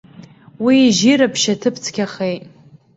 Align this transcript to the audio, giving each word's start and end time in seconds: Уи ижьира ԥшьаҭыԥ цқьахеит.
Уи 0.63 0.75
ижьира 0.87 1.27
ԥшьаҭыԥ 1.33 1.75
цқьахеит. 1.83 2.43